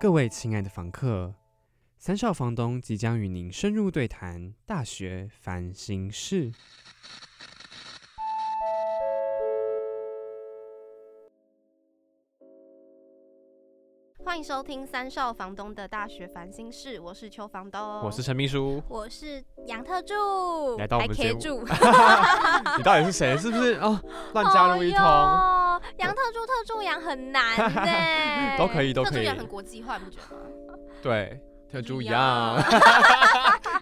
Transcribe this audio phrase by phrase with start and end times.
[0.00, 1.34] 各位亲爱的房客，
[1.98, 6.50] 三少房东即将与您深入对谈大学烦心事。
[14.24, 21.60] 欢迎收听三少房东的大学烦心事，我是邱房东，我是陈秘书，我是杨特助，来到我们还节目，
[22.78, 23.36] 你到底是谁？
[23.36, 24.00] 是不是哦？
[24.32, 25.59] 乱加入一通，哦
[26.00, 29.36] 哟杨特助、特助羊很难 呢，都可以，都可以特助羊。
[29.36, 30.42] 很国际化，你不觉得吗？
[31.02, 31.38] 对，
[31.70, 32.56] 特助一样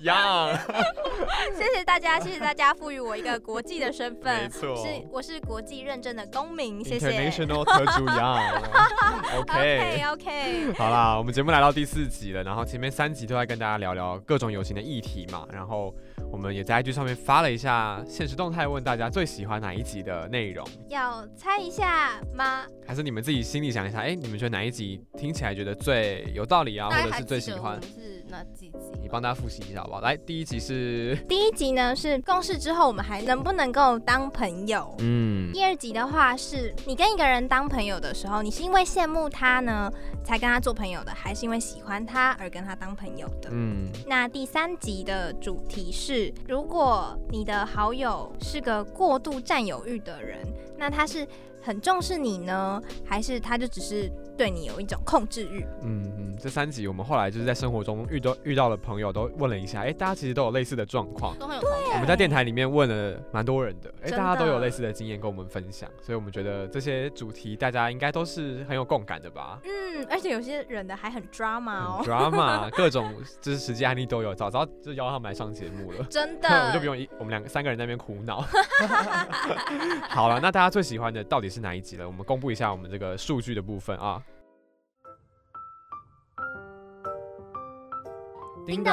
[0.02, 0.56] 样，
[1.56, 7.10] 谢谢大家，谢谢大家赋予我一个国际的身份，没错是我是国际认证的公民，谢谢。
[7.10, 8.36] ，International 特助羊
[9.38, 10.02] OK，OK。
[10.12, 15.94] OK，好啦，我们节目来到第四集了，然后前面三集都在跟大家聊聊各种友情的议题嘛，然后
[16.30, 22.64] 我们也在 IG 上面发了一下现实动态，问大家最喜欢哪一集的内容，要猜一下吗？
[22.86, 27.78] 还是你们自己心里想一下，哎、你们觉得哪一集听起来觉得最有道理啊，或者是最喜欢？
[27.82, 28.78] 是哪几集？
[29.02, 30.00] 你帮大家复习一下好不好？
[30.00, 34.94] 来，第一集是，第一集呢是共事之后我们还能不能够当朋友？
[35.00, 39.90] 嗯，第二集的话是你跟一个人当朋友的时候，你是因为羡慕他呢
[40.24, 43.50] 才跟他做朋友的，还是因为喜欢他而跟他当朋友的？
[43.52, 50.38] 嗯，那第三集的主题是，是如果你的好友是个过度占有欲的人，
[50.78, 51.28] 那他是
[51.60, 55.66] 很重视你呢，还是他就只是对你有一种控制欲？
[55.82, 61.36] 嗯嗯，这三集我们后来就是在生活中遇到遇到的朋友都问了一下，哎、大家其实都有类似的状况。
[61.38, 69.58] 都很有同感我们在电台里面问了蛮多人的，哎、大家都有类似的经验跟我们分享，所以我们觉得这些主题大家应该都是很有共感的吧。
[69.64, 76.04] 嗯，而且有些人的还很 drama 哦，drama，各种就是实际案例都有，早知道就邀他们来上节目了。
[76.04, 78.44] 真的， 我们就不用一我们两个三个人在那边苦恼。
[80.08, 82.06] 好了，那大家最喜欢的到底是哪一集了？
[82.06, 84.22] 我们公布一下我们这个数据的部分啊。
[88.68, 88.92] 叮咚，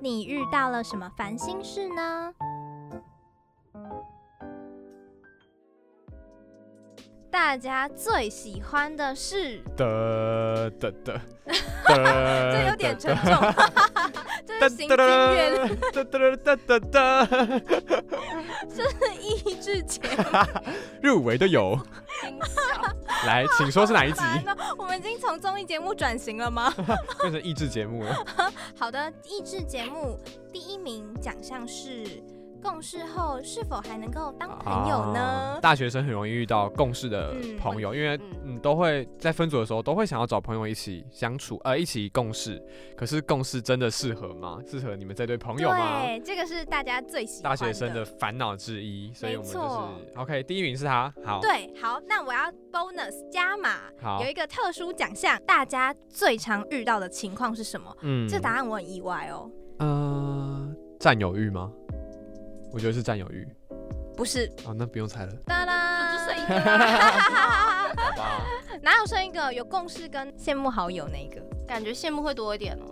[0.00, 2.32] 你遇到了什么烦心事呢？
[7.32, 11.20] 大家最喜欢的是，的的的，
[11.82, 13.34] 这有点沉重，
[14.46, 17.26] 这是行经乐，的的的的的，
[18.72, 20.22] 这是益智节目。
[21.02, 21.76] 入围的有，
[23.26, 24.20] 来，请说是哪一集？
[24.76, 26.72] 我们已经从综艺节目转型了吗？
[27.20, 28.16] 变成益智节目了。
[28.78, 30.18] 好的，益智节目
[30.52, 32.04] 第一名奖项是
[32.64, 35.58] 共事后是否还能够当朋友呢啊？
[35.60, 42.60] 大学生很容易遇到共事的嗯朋友，因为嗯嗯都会在分组的时候都会想要找朋友一起相处，呃，一起共事。
[42.96, 44.58] 可是共事真的适合吗？
[44.66, 46.02] 适合你们这对朋友吗？
[46.02, 53.80] 对，这个是大家最喜欢大学生的烦恼之一，所以我们就是 OK，第一名是他，好，对，好，那我要 bonus 加码，
[54.22, 57.94] 有，一个特殊奖项，大家最常遇到的情况是什么？
[58.00, 59.50] 嗯这答案我很意外哦，
[59.80, 61.70] 呃，占有欲吗？
[62.74, 63.46] 我觉得是占有欲
[64.16, 68.46] 不是，啊，那不用猜了，哒啦，就剩一个啦好吧？
[68.82, 69.52] 哪有剩一个？
[69.54, 71.40] 有共识跟羡慕好友那个？
[71.68, 72.90] 感觉羡慕会多一点哦。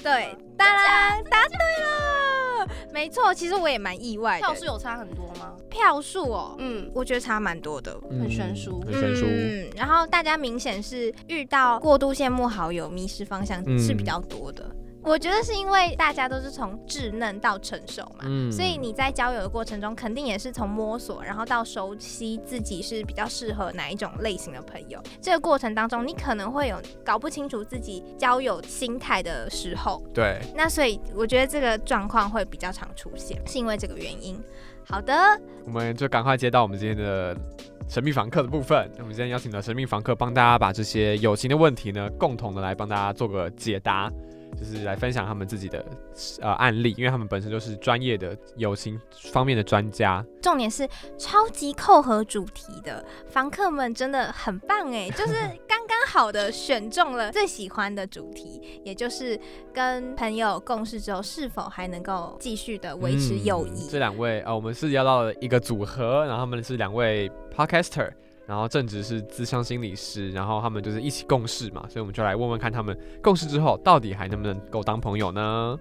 [0.00, 4.46] 对，哒啦，答对了，没错，其实我也蛮意外的。
[4.46, 5.56] 票数有差很多吗？
[5.68, 7.98] 票数哦，嗯，我觉得差蛮多的。
[8.08, 9.26] 很悬殊很悬殊。
[9.28, 14.64] 嗯，然后大家明显是遇到过度羡慕好友、迷失方向嗯是比较多的。
[15.02, 25.00] 我觉得是因为大家都是从稚嫩到成熟嘛，嗯所以你在交友的过程中，肯定也是从摸索，然后到熟悉自己是比较适合哪一种类型的朋友。
[25.20, 34.38] 这个过程当中，你可能会有搞不清楚自己交友心态的时候，对，那所以我觉得这个状况会比较常出现，是因为这个原因。
[34.84, 35.14] 好的，
[35.64, 37.36] 我们就赶快接到我们今天的
[37.88, 38.90] 神秘房客的部分。
[38.96, 44.10] 那我们今天邀请了神秘房客，帮大家把这些友情的问题呢，共同的来帮大家做个解答，
[44.56, 45.84] 就是来分享他们自己的
[46.40, 49.00] 呃案例，因为他们本身就是专业的友情
[49.32, 50.24] 方面的专家。
[50.40, 50.88] 重点是
[51.18, 55.34] 超级扣合主题的，房客们真的很棒哎， 就是
[55.66, 59.38] 刚刚好的选中了最喜欢的主题，也就是
[59.72, 63.88] 跟朋友共事之后是否还能够继续的维持友嗯谊。
[63.88, 68.10] 这两位呃，我们是邀到了一个组合，然后他们是两位 podcaster。
[68.48, 75.78] 然后正职是咨商心理师，然后他们就是一起共事嘛，所以我们就来问问看他们共事之后到底还能不能够当朋友呢？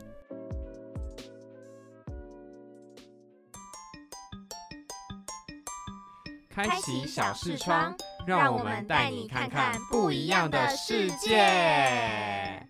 [6.49, 12.67] 开启小视窗，让我们带你看看不一样的世界。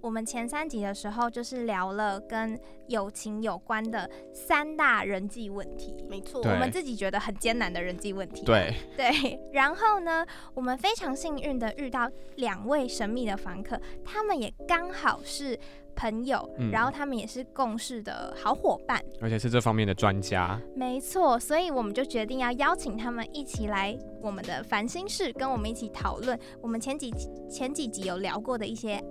[0.00, 8.42] 我我们前三集的时候就是聊了跟友情有关的三大人际问题，没错，我们自己觉得很艰难的人际问题。
[8.46, 15.58] 对，对，然后呢，我们非常幸运的遇到两位神秘的房客，他们也刚好是
[15.94, 18.98] 朋友，嗯然后他们也是共事的好伙伴。
[19.20, 20.58] 而且是这方面的专家。
[20.74, 27.12] 没错，所以我们就决定要邀请他们一起来我们的烦心事，跟我们一起讨论我们前几
[27.50, 29.02] 前几集有聊过的一些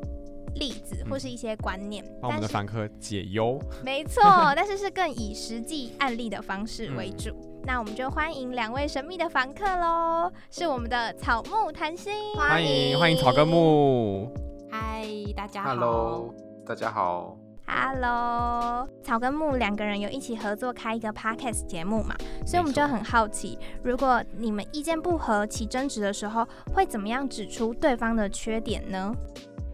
[0.55, 2.03] 例子或是一些观念。
[2.21, 3.59] 帮我们的房客解忧。
[3.83, 4.21] 没错，
[4.55, 7.33] 但是是更以实际案例的方式为主。
[7.63, 14.31] 那我们就欢迎两位神秘的房客喽，是我们的草木谈心，欢迎欢迎草根木。
[14.69, 16.35] 嗨，大家好 Hello，
[16.65, 17.37] 大家好。
[17.67, 22.15] Hello，草跟木两个人有一起合作开一个 podcast 节目嘛，
[22.45, 29.11] 所以我们就很好奇，如果你们意见不合起争执的时候，会怎么样指出对方的缺点呢？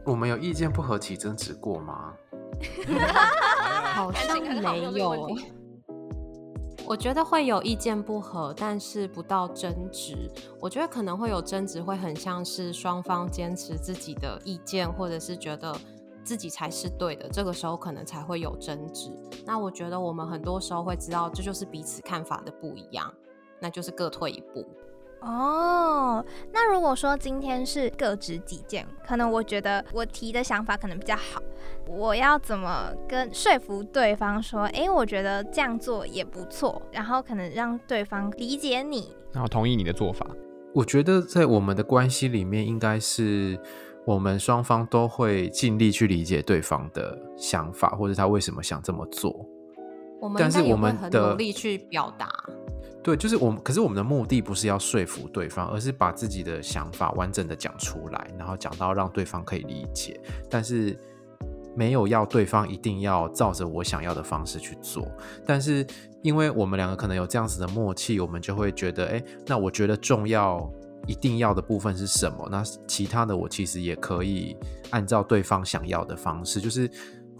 [0.05, 2.13] 我们有意见不合起争执过吗？
[3.93, 5.29] 好像没有。
[6.83, 10.29] 我觉得会有意见不合，但是不到争执。
[10.59, 15.73] 我觉得可能会有争执，会很像是双方坚持自己的意见，或者是觉得
[16.23, 19.09] 自己才是对的，这个时候可能才会有争执。
[19.45, 23.13] 那我觉得我们很多时候会知道，这就是彼此看法的不一样，
[23.59, 24.67] 那就是各退一步。
[25.21, 31.39] 哦，那如果说今天是各执己见，可能我觉得我提的想法可能比较好，
[31.87, 39.13] 我要怎么跟说服对方说，诶，我觉得这样做也不错，然后可能让对方理解你。
[39.31, 40.25] 然后同意你的做法。
[40.73, 43.59] 我觉得在我们的关系里面，应该是
[44.05, 49.45] 我们双方都会尽力去理解对方的想法，或者他为什么想这么做。
[50.19, 52.27] 我们但是我们的努力去表达。
[53.03, 60.19] 对，就是我们，可是我们的目的不是要说服对方，而是把自己的想法完整的讲出来，然后讲到让对方可以理解，
[60.49, 60.97] 但是
[61.75, 65.07] 没有要对方一定要照着我想要的方式去做。
[65.45, 65.85] 但是
[66.21, 70.71] 因为我们两个可能有这样子的默契，我们就会觉得，哎，那我觉得重要。
[71.07, 72.47] 一定要的部分是什么？
[72.51, 74.55] 那其他的我其实也可以
[74.91, 76.87] 按照对方想要的方式，就是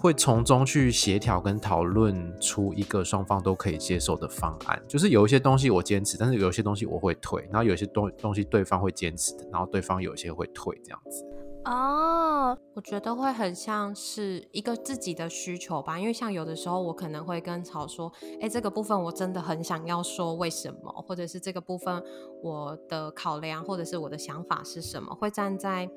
[0.02, 4.82] 会从中去协调跟讨论出一个双方都可以接受的方案。
[4.88, 11.24] 就是有一些东西我坚持，但是有一些东西我会退，然后有些东东西对方会坚持的，然后对方有些会退，这样子。
[11.66, 18.12] 哦，我觉得会很像是一个自己的需求吧，因为像有的时候我可能会跟草说，
[18.42, 22.04] 哎，这个部分我真的很想要说为什么，或者是这个部分
[22.42, 25.88] 我的考量或者是我的想法是什么，会站在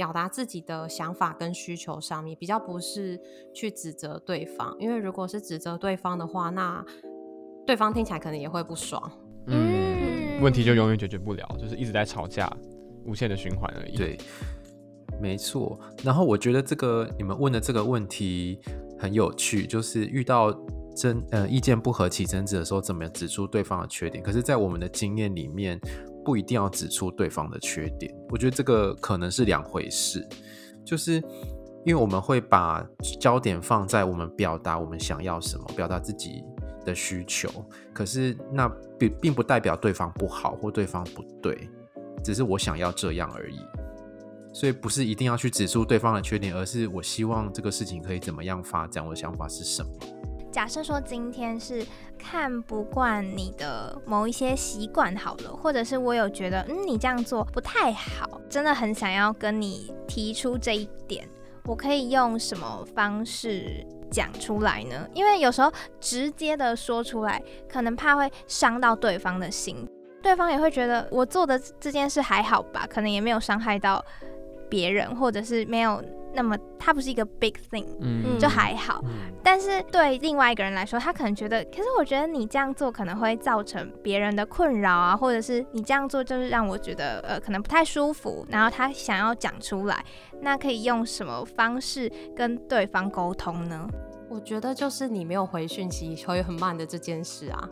[0.00, 3.20] 表达自己的想法跟需求上面，比较不是
[3.52, 6.82] 去指责对方，因为如果是指责对方的话，那
[7.66, 9.12] 对方听起来可能也会不爽。
[9.48, 12.50] 嗯，问题就永远解决不了，就是一直在吵架，
[13.04, 14.16] 无限的循环而已。，对，
[15.20, 15.78] 没错。
[16.02, 18.58] 然后我觉得这个你们问的这个问题
[18.98, 20.50] 很有趣，就是遇到
[20.96, 24.24] 争呃意见不合起争执的时候，怎么指出对方的缺点？
[24.24, 25.78] 可是，在我们的经验里面，
[26.24, 28.14] 不一定要指出对方的缺点。
[28.30, 30.26] 我觉得这个可能是两回事，
[30.84, 31.14] 就是
[31.84, 32.86] 因为我们会把
[33.18, 36.44] 焦点放在我们表达我们想要什么，表达自己
[36.84, 37.48] 的需求。
[37.92, 38.68] 可是那
[38.98, 41.68] 并并不代表对方不好或对方不对，
[42.22, 43.58] 只是我想要这样而已。
[44.52, 49.90] 所以不是一定要去指出对方的缺点，而是我希望这个事情可以怎么样发展，我的想法是什么。
[50.50, 51.86] 假设说今天是
[52.18, 61.28] 看不惯你的某一些习惯好了，或者是我有觉得嗯你这样做不太好，真的很想要跟你提出这一点，
[61.64, 65.08] 我可以用什么方式讲出来呢？
[65.14, 69.88] 因为有时候直接的说出来，可能怕会伤到对方的心，
[70.20, 74.04] 对方也会觉得我做的这件事还好吧，可能也没有伤害到
[74.70, 79.00] 别人，或者是没有那么它不是一个 big thing，嗯就还好。
[79.04, 79.10] 嗯
[79.42, 90.04] 但是对另外一个人来说，他可能觉得，可是我觉得你这样做可能会造成别人的困扰啊，或者是你这样做就是让我觉得呃可能不太舒服，然后他想要讲出来，
[90.42, 93.88] 那可以用什么方式跟对方沟通呢？
[94.30, 97.68] 我觉得就是你没有回讯息，回很慢的这件事啊，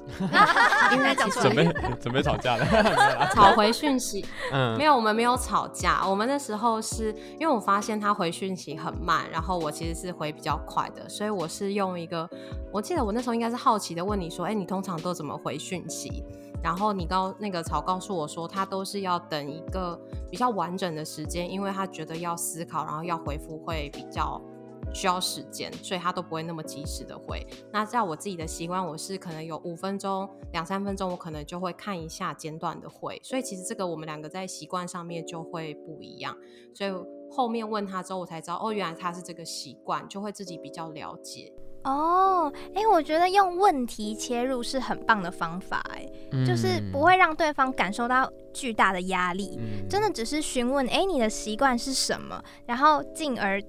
[0.93, 2.67] 因为其实准备准备吵架了。
[3.33, 6.05] 吵回讯息嗯，没有，我们没有吵架。
[6.05, 12.29] 我们那时候是因为我发现他回讯息很慢，然后我其实是回比较快的，所以我是用一个，
[12.73, 16.25] 我记得我那时候应该是好奇的问你说，哎、你通常都怎么回讯息？
[16.61, 19.97] 然后你告那个草告诉我说，他都是要等一个
[20.29, 24.43] 比较完整的时间，因为他觉得要思考，然后要回复会比较
[24.93, 27.47] 需要时间，所以他都不会那么及时的回。
[27.73, 33.21] 那在我自己的习惯，我是可能有五分钟、两三分钟，我可能就会看一下简短的回。
[33.23, 36.37] 所以其实这个我们两个在习惯上面就会不一样。
[36.75, 36.91] 所以
[37.31, 41.53] 后面问他之后，我才知道哦，原来他是这个习惯，就会自己比较了解。
[41.85, 46.07] 哦，哎，我觉得用问题切入是很棒的方法，哎，
[46.45, 53.63] 就是不会让对方感受到巨大的压力，真的只是询问，哎，你的习惯是什么，然后进而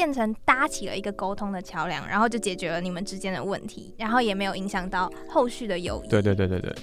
[0.00, 6.08] 变成搭起了一个沟通的桥梁，然后就解决了你们之间的问题，然后也没有影响到后续的友谊。
[6.08, 6.74] 对对对对对。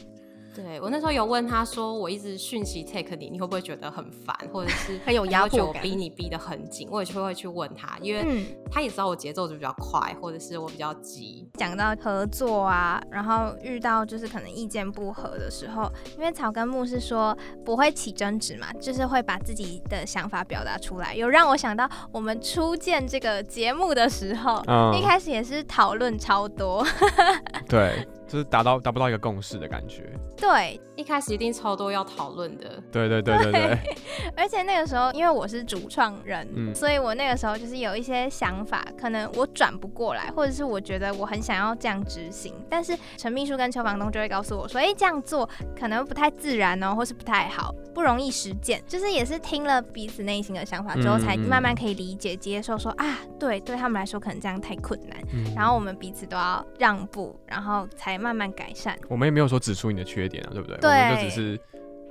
[0.57, 6.87] 对我那时候有问他说，我一直讯息 take 你，你会不会觉得很烦，或者是很有压迫感，逼你逼得很紧？
[6.89, 11.47] 我也就会去问他，因为他也知道我节奏就比较快，或者是我比较急。
[11.53, 21.13] 讲到合作啊，然后遇到就是可能意见不合的时候，因为草根木是说不会起争执嘛，就是会把自己的想法表达出来。
[21.13, 24.59] 有让我想到我们初见这个节目的时候，
[24.95, 26.83] 一开始也是讨论超多。
[27.69, 28.07] 对。
[28.27, 30.03] 就是达到达不到一个共识的感觉。
[30.36, 32.84] 对，一开始一定超多要讨论的。
[32.92, 33.80] 对对对对对。
[34.36, 45.50] 而且那个时候，因为我是主创人，所以我那个时候就是有一些想法，可能我转不过来，或者是我觉得我很想要这样执行，但是陈秘书跟邱房东就会告诉我说：“哎，这样做
[45.80, 55.18] 可能不太自然哦，或是不太好，不容易实践。”就是也是听了彼此内心的想法之后，才慢慢可以理解、接受，说啊，对，对他们来说可能这样太困难，
[55.56, 58.18] 然后我们彼此都要让步，然后才。
[58.18, 60.75] 慢慢改善，我们也没有说指出你的缺点啊，对不对？
[60.80, 61.60] 对，我们就只是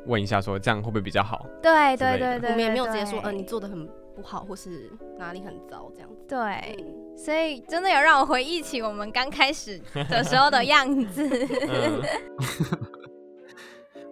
[0.06, 1.46] 问一下，说这样会不会比较好？
[1.62, 6.16] 对对对对，我们也没有直接说，嗯，你做的很不好，或是哪里很糟这样子。
[6.28, 6.76] 对，
[7.16, 11.28] 所以真的有让我回忆起我们刚开始的时候的样子。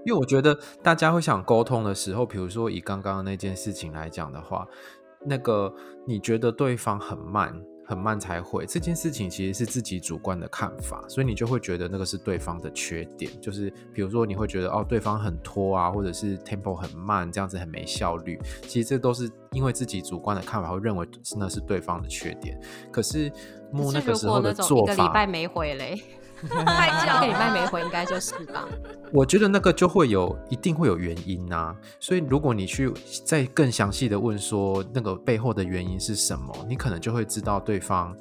[0.04, 4.66] 因为我觉得大家会想沟通的时候，比如说以刚刚那件事情来讲的话，
[5.24, 5.72] 那个
[6.06, 7.58] 你觉得对方很慢。
[7.86, 13.30] 很慢才回这件事情，其实是自己主观的看法，所以你就会觉得那个是对方的缺点。
[13.40, 18.38] 就是比如说，你会觉得哦，对方很拖啊，或者是 tempo 很慢，这样子很没效率。
[18.62, 22.58] 其实这都是因为自己主观的看法，会认为那是对方的缺点。
[22.90, 23.30] 可是
[23.70, 26.02] 木那个时候的做法，一个礼拜没回嘞。
[26.48, 28.68] 太久，一个礼拜没回，应该就是吧。
[29.12, 31.74] 我觉得那个就会有，一定会有原因呐。
[32.00, 32.92] 所以如果你去
[33.24, 38.16] 再更详细的问说那个背后的原因是什么，你可能就会知道对方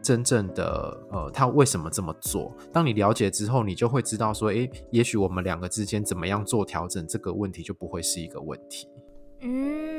[0.00, 2.54] 真正的呃，他为什么这么做。
[2.72, 8.88] 当你了解之后，你就会知道说，诶，也许我们两个之间怎么样做调整，这个问题就不会是一个问题。
[9.40, 9.97] 嗯，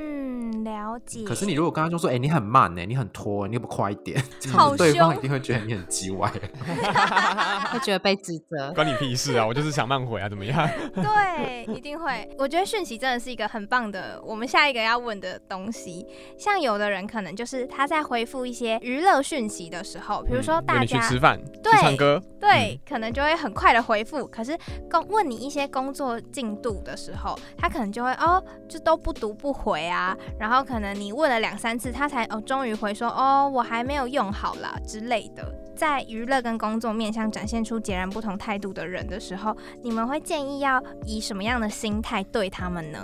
[0.64, 1.24] 了解。
[1.24, 6.30] 可是你如果刚刚就说，哎，你很慢呢，你很拖，你又不快一点， 好对方一定会觉得你很叽歪，
[7.72, 8.72] 会觉得被指责。
[8.74, 9.46] 关你屁事啊！
[9.48, 10.70] 我就是想慢回啊，怎么样？
[10.94, 12.30] 对，一定会。
[12.38, 16.06] 我觉得讯息真的是一个很棒的，我们下一个要问的东西。
[16.38, 24.28] 像有的人可能就是他在回复一些娱乐讯息的时候，比如说大家去吃饭、对唱歌，对，可能就会很快的回复。
[24.28, 24.56] 可是
[24.92, 29.30] 工问你一些工作进度的时候，他可能就会哦，就都不读。
[29.40, 35.48] 不回啊，然后然后可能你问了两三次，他才哦终于回说哦我还没有用好啦之类的。
[35.76, 43.00] 在娱乐跟工作面向展现出截然不同态度的人的时候，你们会建议要以什么样的心态对他们呢？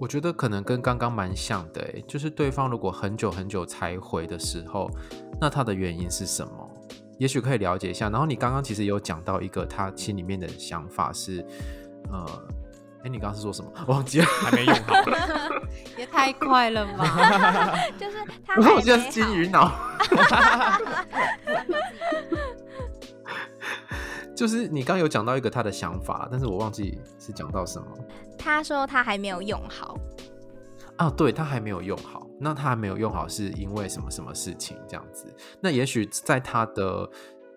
[0.00, 4.90] 我觉得可能跟刚刚蛮像的，就是对方如果很久很久才回的时候，
[5.40, 6.68] 那他的原因是什么？
[7.18, 8.10] 也许可以了解一下。
[8.10, 11.46] 然后你刚刚其实有讲到一个他心里面的想法是，
[12.10, 12.26] 呃。
[13.04, 13.70] 哎，你刚刚是说什么？
[13.86, 14.94] 忘记了，还没用好，
[15.98, 17.74] 也太快了吧！
[18.00, 19.70] 就是他，我现在是金鱼脑。
[24.34, 27.86] 就是你刚有讲到一个他的想法，但是我忘记是讲到什么。
[28.38, 29.96] 他说他还没有用好。
[30.96, 35.26] 啊，对他还没有用好，那他还没有用好是因为什么什么事情这样子？
[35.60, 37.08] 那也许在他的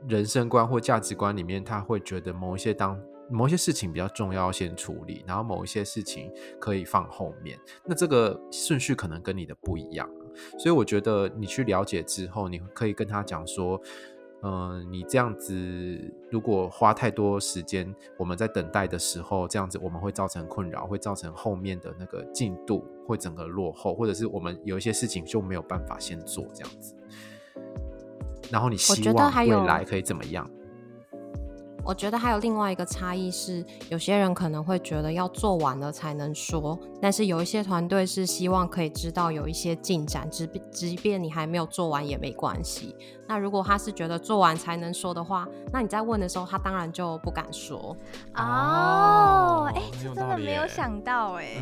[0.10, 3.00] 人生观或价值观里面，他会觉得某一些当。
[3.30, 7.60] 某一些事情比较重要，先处理，然后某一些事情可以放后面。
[7.86, 10.10] 那这个顺序可能跟你的不一样，
[10.58, 13.80] 所以我觉得你去了解之后，你可以跟他讲说，
[14.44, 15.54] 嗯，你这样子
[16.30, 26.96] 如果花太多时间，我们在等待的时候，这样子我们会造成困扰，会造成后面的那个进度会整个落后，或者是我们有一些事情就没有办法先做这样子。
[28.50, 30.50] 然后你希望未来可以怎么样？
[31.88, 42.94] 我觉得还有另外一个差异是，有些人可能会觉得要做完了才能说，但是有一些团队是希望可以知道有一些进展，即即便你还没有做完也没关系。
[43.26, 47.96] 那如果他是觉得做完才能说的话，那你在问的时候，他当然就不敢说。
[48.36, 51.54] 哦，哎，这真的没有想到哎。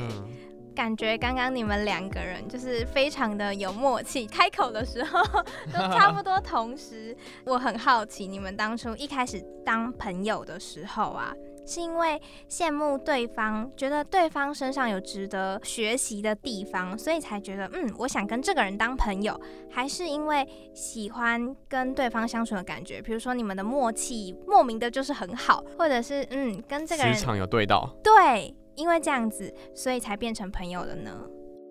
[0.75, 5.23] 感觉刚刚你们两个人就是非常的有默契，开口的时候
[5.73, 7.15] 都差不多同时。
[7.45, 11.33] 我很好奇，你们当初一开始当朋友的时候啊，
[11.65, 19.39] 是因为羡慕对方，觉得对方身上有值得学习的地方，所以才觉得嗯，我想跟这个人当朋友，
[19.71, 31.11] 还是因为喜欢跟对方相处的感觉，比如说你们的默契莫名的就是很好，或者是嗯，跟这个人磁场有对到，对，因为这样子，所以才变成朋友的呢。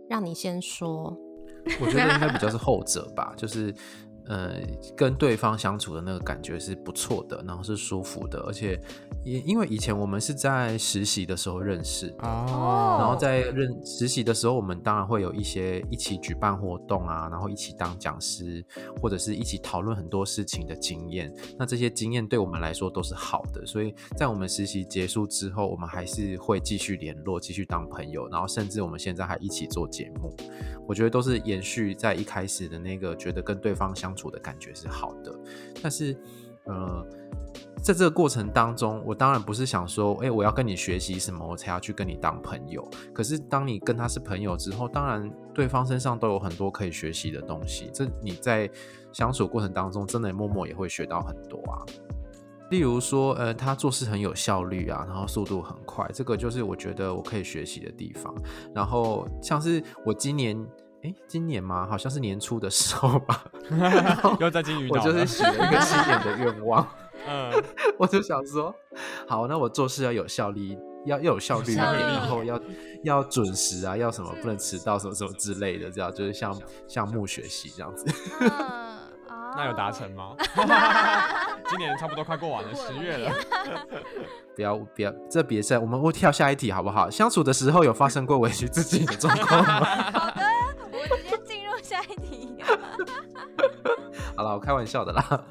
[0.08, 1.16] 让你先说。
[1.80, 3.74] 我觉得应该比较是后者吧，就是
[4.26, 4.54] 呃，
[4.96, 8.80] 跟对方相处的那个感觉是不错的，然后是舒服的，而且
[9.24, 18.64] 因因为以前我们是在实习的时候认识的，哦然后在认实习的时候，我们当然会有一些一起举办活动啊，然后一起当讲师，
[19.00, 21.30] 或者是一起讨论很多事情的经验。
[21.58, 30.34] 那这些经验对我们来说都是好的，所以在我们实习结束之后，我们还是会继续联络，继续当朋友，然后甚至我们现在还一起做节目。
[30.86, 35.34] 我觉得都是延续在一开始的那个觉得跟对方相处的感觉是好的，
[35.82, 36.16] 但是
[36.64, 37.06] 呃。
[37.82, 42.88] 在这个过程当中，我当然不是想说，哎、我要跟你学习什么，我才要去跟你当朋友。
[43.12, 47.90] 可是当你跟他是朋友之后，当然对方身上都有很多可以学习的东西。
[47.92, 48.68] 这你在
[49.12, 51.84] 相处过程当中，真的默默也会学到很多啊。
[52.70, 58.34] 例如说，呃，他做事很有效率啊，然后速度很快，这个就是我觉得我可以学习的地方。
[58.74, 60.58] 然后像是我今年，
[61.04, 61.86] 哎，今年吗？
[61.88, 63.44] 好像是年初的时候吧，
[64.40, 66.86] 又在金鱼岛我就是许了一个新年的愿望。
[67.28, 67.52] 嗯，
[67.98, 68.74] 我就想说，
[69.28, 72.58] 好，那我做事要有效率，要要有效率然后要
[73.02, 76.58] 要准时啊，要什么不能迟到，什么什么之类的，这样就是像
[76.88, 78.06] 项目学习这样子。
[79.56, 80.34] 那有达成吗？
[81.68, 83.30] 今年差不多快过完了，十月了。
[84.56, 87.08] 不要不要，这别在我们我跳下一题好不好？
[87.10, 90.32] 相处的时候有发生过委屈自己的状况吗？
[94.36, 95.44] 好了，我开玩笑的啦。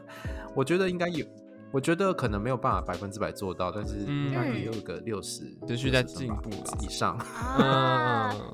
[0.56, 1.26] 我觉得应该有，
[1.72, 7.18] 我觉得可能没有办法百分之百做到，但是应该也有个六十，持续在60分吧进步啦以上。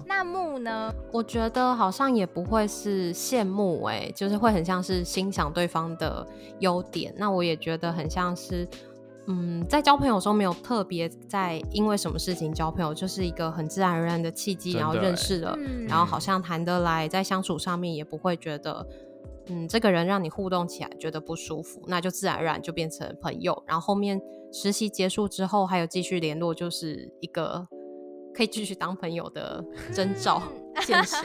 [0.05, 0.93] 那木呢？
[1.11, 6.25] 我觉得好像也不会是羡慕、欸，就是会很像是欣赏对方的
[6.59, 7.13] 优点。
[7.17, 8.65] 那我也觉得很像是，
[9.27, 18.87] 嗯，在交朋友中没有特别在因为什么事情交朋友，就是一个很自然而然的契机，然后认识了，嗯然后好像谈得来，在相处上面也不会觉得。
[19.49, 23.63] 嗯，这个人让你互动起来觉得不舒服，那就自然而然就变成朋友。
[23.67, 24.19] 然后后面
[24.51, 27.67] 实习结束之后，还有继续联络，就是一个
[28.33, 30.41] 可以继续当朋友的 征兆、
[30.75, 31.19] 嗯线索。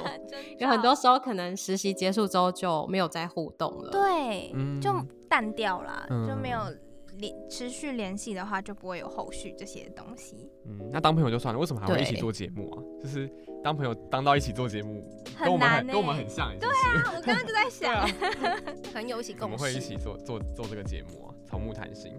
[0.58, 3.90] 有很多时候可能实习结束之后就没有再互动了。
[3.92, 4.90] 对，嗯就
[5.28, 6.58] 淡掉了，嗯就没有
[7.18, 10.50] 联持续联系的话，就不会有后续这些东西。
[10.66, 12.82] 嗯，那当朋友就算了，为什么还会一起做节目啊？
[13.00, 13.30] 就是
[13.62, 15.04] 当朋友当到一起做节目，
[15.38, 18.08] 跟我们很跟我们很像欸，对啊，我刚刚就在想，
[18.92, 22.12] 朋友一起共我们会一，起做做做这个节目啊，草木谈心。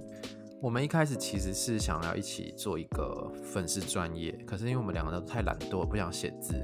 [0.61, 6.55] 我们一开始其实是想要一起做一个粉丝专业，可是因为我们两个都太懒惰，不想写字，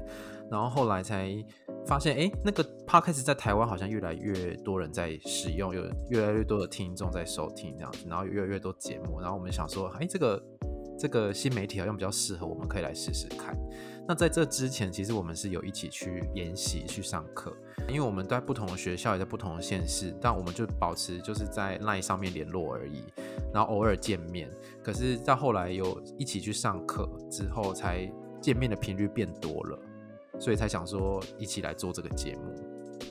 [0.50, 1.32] 然后后来才
[1.86, 10.42] 发现，哎，那个 podcast 在台湾好像越来越多人在使用，有越来越多的听众在收听这样子，然后有越来越多节目，然后我们想说，哎，这个
[10.98, 13.56] 这个新媒体好像比较适合我们，可以来试试看。
[14.06, 17.56] 那在这之前，其实我们是有一起去研习、去上课，
[17.88, 23.04] 因为我们在不同的学校，也在不同的县市，但我们就保持就是在 LINE 上面联络而已，
[23.54, 24.50] 然后偶尔见面。
[24.82, 29.78] 可是到后来有一起去上课之后，才见面的频率变多了，
[30.42, 32.52] 所以才想说一起来做这个节目。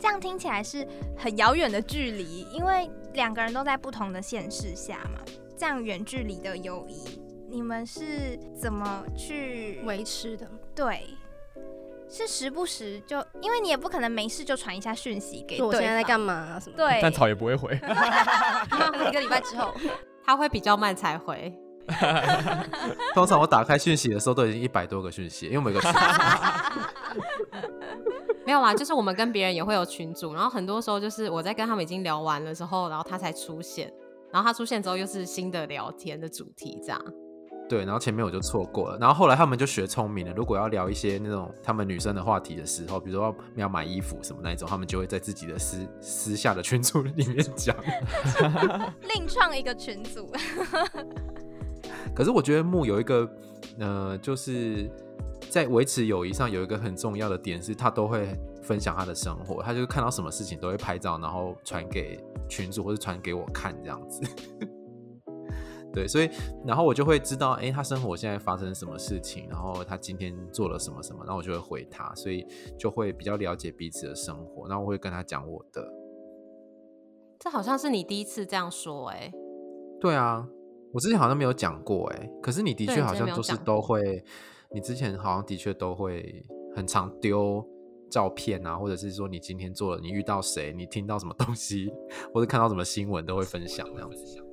[0.02, 0.86] 这样听起来是
[1.18, 5.22] 很遥远的距离，因为两个人都在不同的县市下嘛，
[5.58, 10.46] 这样远距离的友谊，你们是怎么去维持的。
[10.76, 11.08] 对？
[12.10, 16.76] 是时不时就，因为你也不可能没事就传一下讯息给就我现在在干嘛啊什么？
[16.76, 17.72] 对，但草也不会回，
[19.10, 19.74] 一个礼拜之后，
[20.26, 21.58] 他会比较慢才回。
[23.14, 25.94] 通常我打开讯息的时候，都已经一百多个讯息，因为我们有个群
[28.46, 33.92] 没有啊，就是我们跟别人也会有群组，然后很多时候就是我在跟他们已经聊完了之后，然后他才出现，
[34.32, 37.00] 然后他出现之后又是新的聊天的主题，这样。
[37.70, 40.34] 对，然后前面我就错过了，然后后来他们就学聪明了。
[40.34, 47.74] 如果要聊一些那种他们女生的话题的时候，比如说要买衣服什么那一种，他们就会在自己的私私下的群组里面讲。
[49.16, 50.30] 另创一个群组，
[52.16, 53.30] 可是我觉得木有一个，
[53.80, 54.90] 呃，就是
[55.50, 64.22] 在维持友谊上有一个很重要的点是，他都会分享他的生活，他就是看到什么事情都会拍照，然后传给群主或者传给我看这样子。
[65.94, 66.30] 对，所以
[66.66, 72.48] 然后我就会知道，哎，他生活现在发生什么事情，然后他今天做了什么什么，然后我就会回他，所以
[72.80, 75.86] 就会比较了解彼此的生活，然后我会跟他讲我的。
[77.40, 79.32] 这好像是你第一次这样说、欸，哎，
[80.00, 80.48] 对啊，
[80.94, 84.24] 我之前好像没有讲过哎、可是你的确好像就是都会，
[84.74, 87.66] 你之前好像的确都会很常丢
[88.10, 91.92] 照片啊，或者是说你今天做了，你遇到谁，你听到什么东西，
[92.34, 94.44] 或者看到什么新闻都会分享这样子。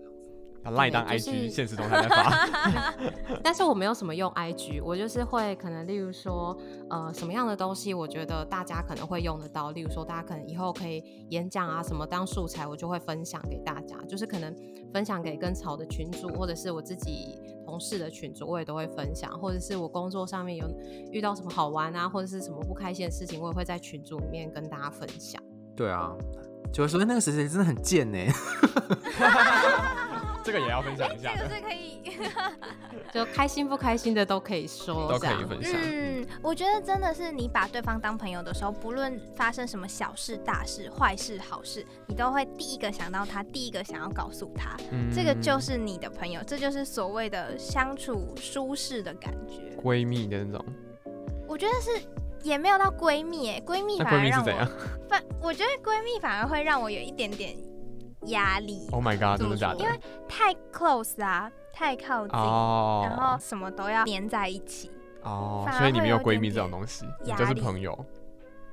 [0.70, 2.94] 把赖当 IG 是 现实动态在发。
[3.42, 6.56] 但是我没有什么用 IG，我就是会可能例如说，
[6.90, 14.54] 呃，什么样的东西我觉得大家可能会用得到，例如说大家可能以后可以演讲啊什么当素材，我就会分享给大家，就是可能
[14.92, 20.66] 分享给跟草的群主，或者是我自己同事的群主，我也都会分享，或者是我工作上面有
[21.12, 25.42] 遇到什么好玩啊，或者是什么不开心的事情，我也会在群组里面跟大家分享。
[25.76, 26.12] 对啊，
[26.72, 28.18] 就是说那个谁谁真的很贱呢、
[30.44, 31.98] 这个也要分享一下的，这个是可以。
[33.12, 35.72] 就开心不开心的都可以说，都可以分享。
[35.74, 49.76] 嗯，我觉得真的是你把对方当朋友的时候，不论发生什么小事、大事、坏事、好事，你都会第一个想到他，第一个想要告诉他，嗯这个就是你的朋友，这就是所谓的相处舒适的感觉。
[49.82, 50.64] 闺蜜的那种。
[51.46, 52.06] 我觉得是
[52.42, 54.68] 也没有到闺蜜，哎，闺蜜反而让我，
[55.08, 57.56] 反我觉得闺蜜反而会让我有一点点
[58.26, 59.78] 压力，？Oh my god，真的假的？
[59.80, 64.90] 因为太 close 啊，太靠近，哦，然后什么都要黏在一起。
[65.22, 67.96] 哦，所以你没有闺蜜这种东西，你就是朋友，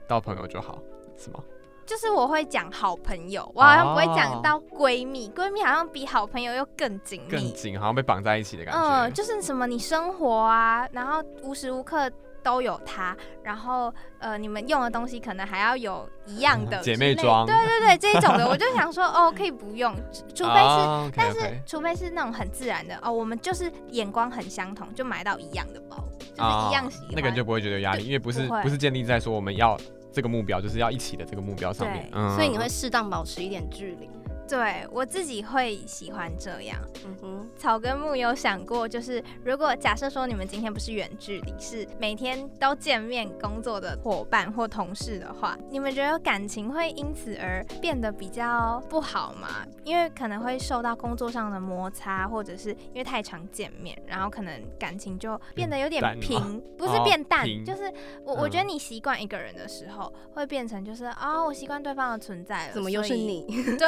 [0.08, 0.80] 到朋友就好，
[1.18, 1.40] 是吗？
[1.86, 7.30] 就是我会讲好朋友，我好像不会哦讲到闺蜜，闺蜜好像比好朋友又更紧密。
[7.30, 9.12] 更紧，好像被绑在一起的感觉嗯，觉。
[9.12, 12.10] 就是什么你生活啊，然后无时无刻
[12.46, 19.92] 都有它，然后呃，你们用的东西可能还要有一样的 姐妹装对对对，这一种的，我就想说哦， 可以不用，
[20.36, 20.60] 除非是。
[20.60, 27.10] 哦但是，除非是那种很自然的哦，我们就是眼光很相同，就买到一样的包，就是哦一样喜欢。
[27.14, 29.76] 那个人就不会觉得有压力，因为不是不不是建立在说我们要
[30.14, 32.08] 这个目标，就是要一起的这个目标上面。
[32.14, 34.08] 嗯所以你会适当保持一点距离。
[34.48, 36.78] 对我自己会喜欢这样。
[37.06, 49.66] 嗯哼，草根木有想过，就是如果假设说你们今天不是远距离，是每天都见面工作的伙伴或同事的话，你们觉得感情会因此而变得比较不好吗？
[49.84, 57.92] 因为可能会受到工作上的摩擦，或者是因为太常见面，然后可能感情就变得有点平，不是哦变淡，平就是
[58.24, 63.46] 我我觉得嗯你习惯一个人的时候，会变成就是啊、我习惯对方的存在了，怎么又是你？
[63.78, 63.88] 对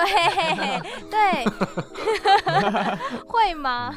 [1.11, 1.45] 对，
[3.27, 3.95] 会吗？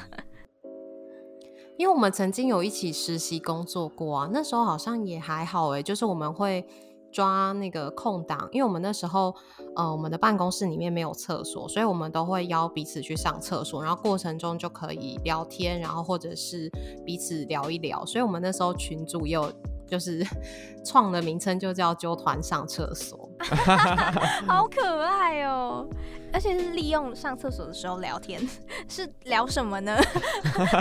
[1.76, 6.66] 因为我们曾经有一起实习工作过啊，那时候好像也还好诶，就是我们会
[7.10, 9.34] 抓那个空档，因为我们那时候
[9.74, 16.70] 呃我们的办公室里面没有厕所，所以我们都会邀彼此去上厕所，然后过程中就可以聊天，然后或者是
[17.04, 19.50] 彼此聊一聊，所以我们那时候群组也有
[19.90, 20.24] 就是
[20.86, 23.28] 创的名称就叫“揪团上厕所。”
[24.46, 25.86] 好可爱哦！
[26.32, 28.40] 而且是利用上厕所的时候聊天，
[28.88, 29.98] 是聊什么呢？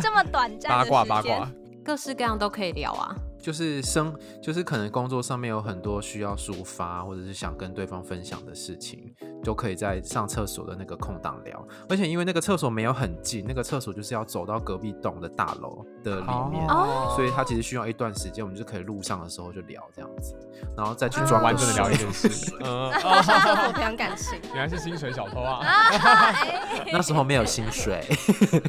[0.02, 3.16] 这么短暂八的时卦八卦间，，各式各样都可以聊啊。
[3.42, 11.66] 就是生，就是可能工作上面有很多需要抒发，或者是想跟对方分享的事情，都可以在上厕所的那个空档聊。
[11.88, 20.36] 而且因为那个厕所没有很近，那个厕所就是要走到隔壁栋的大楼的里面，哦所以它其实需要一段时间，我们就可以路上的时候就聊这样子，
[20.76, 22.28] 然后再去嗯装个完整的聊一件事。
[22.60, 22.92] 嗯，
[23.24, 24.40] 上厕 哦，所培养感情。
[24.54, 25.60] 原来是薪水小偷啊！
[25.64, 28.04] 哎 那时候没有薪水。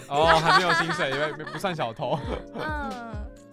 [0.08, 2.18] 哦，还没有薪水，因为不算小偷。
[2.54, 2.92] 嗯，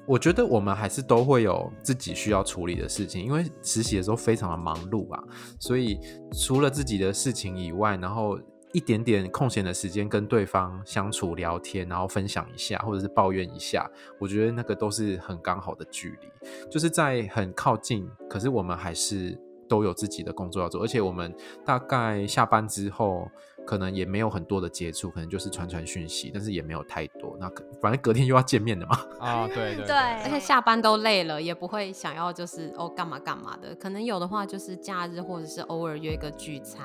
[0.07, 5.21] 我觉得我们还是都会有自己需要处理的事情，因为实习的时候非常的忙碌啊，
[5.59, 5.99] 所以
[6.31, 8.39] 除了自己的事情以外，然后
[8.71, 13.85] 一点点空闲的时间跟对方相处聊天，然后分享一下，或者是抱怨一下，
[14.17, 16.27] 我觉得那个都是很刚好的距离，
[16.71, 23.29] 就是在很靠近，可是我们还是都有自己的工作要做，而且我们大概下班之后。
[23.67, 27.35] 可能也没有很多的接触，可能就是传传讯息，但是也没有太多。
[27.37, 33.75] 那可反正隔天又要见面的嘛， 啊，对对对而且下班都累了，也不会想要就是哦干嘛干嘛的。
[33.75, 36.81] 可能有的话就是假日或者是偶尔约个聚餐。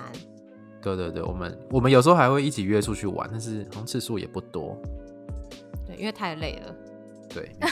[0.83, 4.77] 对对对，我们我们有时候还会一起约出去玩，但是好像次数也不多。
[5.87, 6.75] 对，因为太累了。
[7.29, 7.51] 对，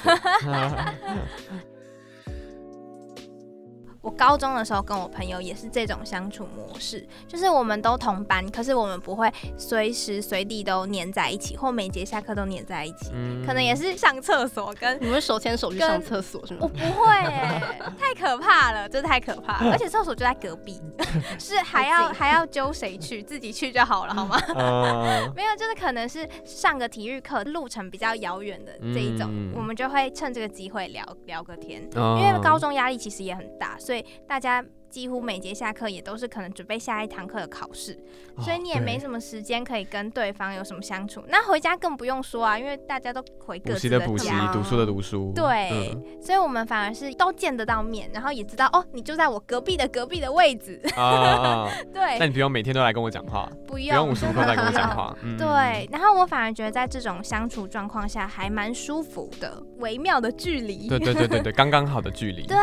[4.03, 16.61] 我高中的时候跟我朋友也是这种相处模式，就是我们都同班，可是我们不会随时随地都黏在一起，或每节下课都黏在一起，嗯可能也是上厕所跟你们手牵手去上厕所是吗？
[16.63, 17.63] 我不会耶，
[17.99, 20.81] 太可怕了，这太可怕了，而且厕所就在隔壁，
[21.39, 24.41] 是还要还要揪谁去，自己去就好了，好吗？
[24.57, 31.83] 嗯 没有，就是可能是上个体育课路程比较遥远的这一种，嗯我们就会趁这个机会聊聊个天。
[31.95, 37.93] 因因为高中压力其实也很大，所以大家几乎每节下课也都是可能准备下一堂课的考试，
[38.37, 41.21] 哦所以你也没什么时间可以跟对方有什么相处。
[41.27, 44.53] 那回家更不用说啊，因为大家都回各补自习的补习家，。
[44.53, 45.33] 读书的读书。
[45.35, 50.81] 对，嗯所以我们反而是都见得到面，然后也知道哦，你就在我隔壁的隔壁的位置。
[50.97, 51.27] 啊 啊
[51.67, 51.69] 啊！
[51.93, 55.17] 那，你不用每天都来跟我讲话，不用不用无时无刻来跟我讲话。
[55.23, 60.89] 嗯，对，然后我反而觉得在这种相处状况下还蛮舒服的，微妙的距离。
[60.89, 62.45] 对对对对对，刚刚好的距离。
[62.47, 62.57] 对，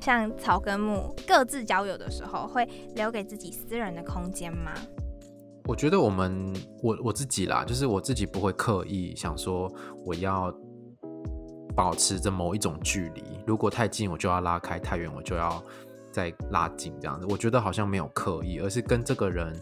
[0.00, 4.72] 像草根木各自交友的时候，会留给自己私人的空间吗？
[5.64, 9.70] 我觉得我们我我自己啦，就是我自己不会刻意想说
[10.06, 10.50] 我要
[11.76, 15.62] 保持着某一种距离，如果太近我就要拉开，太远我就要
[16.18, 17.24] 再拉近，这样子。
[17.30, 19.54] 我觉得好像没有刻意，而是跟这个人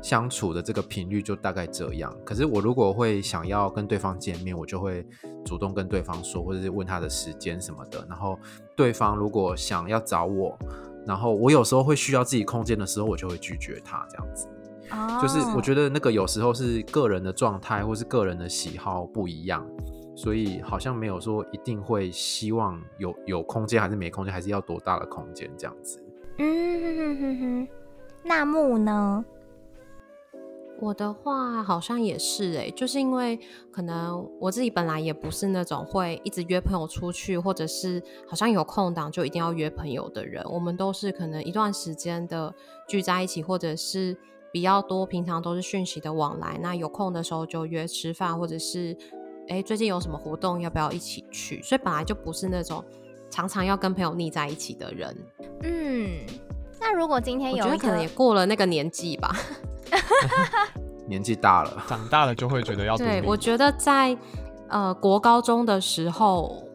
[0.00, 2.16] 相处的这个频率就大概这样。
[2.24, 5.04] 可是我如果会想要跟对方见面，我就会
[5.44, 8.06] 主动跟对方说，或者是问他的时间什么的。
[8.08, 8.38] 然后
[8.76, 10.56] 对方如果想要找我，
[11.04, 14.46] 然后我有时候会需要自己空间的时候，我就会拒绝他这样子。
[14.92, 19.66] 哦就是我觉得那个有时候是个人的状态或是个人的喜好不一样，
[20.16, 26.02] 所以好像没有说一定会希望有有空间还是没空间，还是要多大的空间这样子。
[26.38, 27.68] 嗯哼哼哼哼，
[28.24, 29.24] 那木呢？
[30.78, 33.40] 我的话好像也是诶、就是因为
[33.72, 40.44] 可能我自己本来也不是那种会一直约朋友出去，或者是好像有空档就一定要约朋友的人。
[40.44, 42.54] 我们都是可能一段时间的
[42.86, 44.14] 聚在一起，或者是
[44.52, 46.58] 比较多，平常都是讯息的往来。
[46.60, 48.94] 那有空的时候就约吃饭，或者是
[49.48, 51.62] 诶、最近有什么活动，要不要一起去？
[51.62, 52.84] 所以本来就不是那种
[53.30, 55.16] 常常要跟朋友腻在一起的人。
[55.62, 56.20] 嗯，
[56.80, 59.34] 那如果今天有一我觉得可能也，过了那个年纪吧。
[61.06, 64.16] 年纪大了，长大了就会觉得要对，我觉得在
[64.68, 66.65] 呃国高中的时候，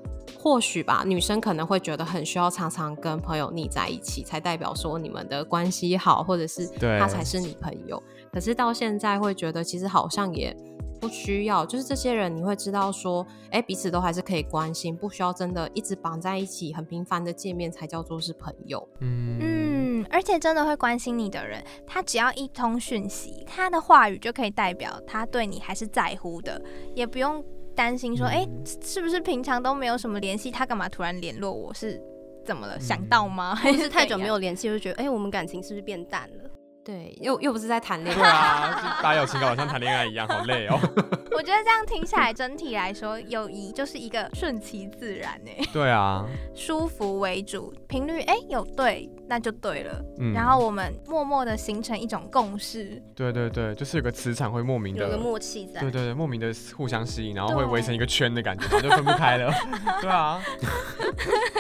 [0.42, 6.66] 或许吧，女生可能会觉得很需要常常跟朋友腻在一起，才代表说你们的关系好，或者是
[7.00, 8.02] 他才是你朋友。
[8.34, 10.52] 可是到现在会觉得，其实好像也
[11.00, 18.90] 不需要，就是这些人你会知道说，哎，彼此都还是可以关心，不需要真的一直绑在一起，很频繁的见面才叫做是朋友。
[19.02, 26.60] 嗯嗯，而且真的会关心你的人，他只要一通讯息，他的话语就可以代表他对你还是在乎的，
[26.96, 27.44] 也不用
[27.82, 32.00] 担心说，哎、嗯是不是平常都没有什么联系，他干嘛突然联络我是？
[32.46, 32.78] 怎么了？
[32.78, 33.56] 嗯想到吗？
[33.56, 36.50] 还是太久没有联系，就觉得哎、我们感情是不是变淡了？
[36.84, 38.30] 对，又又不是在谈恋对爱。
[38.30, 40.80] 啊，就大家有情感好像谈恋爱一样，好累哦。
[41.32, 50.04] 我觉得这样听起来，整体来说，友谊就是一个顺其自然哎、对啊， 舒服为主，频率哎、有对，那就对了。
[50.20, 55.80] 嗯然后我们默默的形成一种共识，对对对，就是有个磁场会莫名的有个，默契在。
[55.82, 59.54] 对对对，莫名的互相吸引，然后会对围成一个圈的感觉，然后就分不开了。
[60.02, 60.42] 对啊，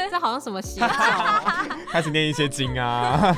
[0.09, 3.35] 这好像什么邪教哦、开始念一些经啊，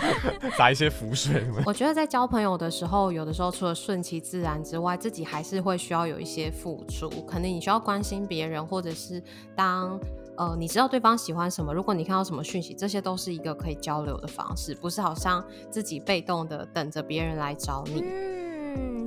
[0.58, 1.73] 撒一些符水什么的。
[1.74, 7.10] 我觉得在交朋友的时候，有的时候除了顺其自然之外，自己还是会需要有一些付出。
[7.26, 9.20] 可能你需要关心别人，或者是
[9.56, 10.00] 当
[10.38, 18.43] 呃你知道对方喜欢什么，如果你看到什么讯息，这些都是一个可以交流的方式，不是好像自己被动的等着别人来找你。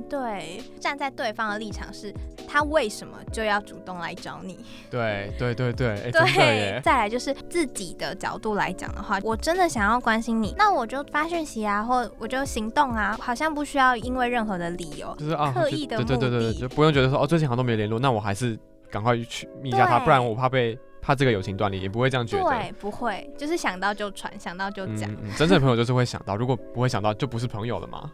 [0.09, 2.13] 对，站在对方的立场是，
[2.47, 4.59] 他为什么就要主动来找你？
[4.89, 6.81] 对对对对，哎，真的对，。
[6.83, 15.15] 再来就是自己的角度来讲的话，我真的想要关心你，那我就发讯息啊，或我就行动啊，好像不需要因为任何的理由。
[15.17, 18.57] 就是啊，刻意的对对对对对，就不用觉得说哦，最近好像都没联络，那我还是
[18.89, 22.43] 赶快去密一下他，不然我怕被怕这个友情断裂，也不会这样觉得。
[22.43, 28.09] 对，不会，就是想到就传，想到就讲，嗯嗯，真正的朋友就是会想到，如果不会想到，就不是朋友了嘛。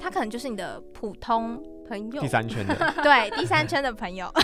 [0.00, 4.30] 他可能就是你的普通朋友第三圈的， 对第三圈的朋友。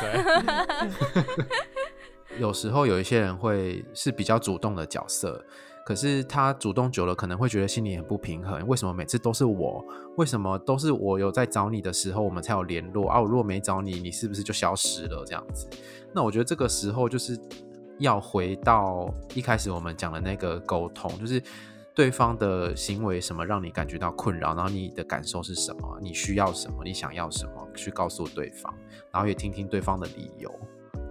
[2.39, 5.45] 有时候有一些人会是比较主动的角色，
[5.87, 8.67] 可是他主动久了，可能会觉得心里很不平衡。
[8.67, 9.85] 为什么每次都是我？
[10.17, 13.21] 为什么都是我有在找你的时候，我们才有联络啊？
[13.21, 15.25] 我如果没找你，你是不是就消失了？
[15.25, 15.69] 这样子？
[16.13, 17.39] 那我觉得这个时候就是
[17.99, 21.41] 要回到一开始我们讲的那个沟通，就是
[21.95, 28.75] 对方的行为什么让你感觉到困扰，然后你的感受是什么，你需要什么，你想要什么，去告诉对方，
[29.13, 30.53] 然后也听听对方的理由。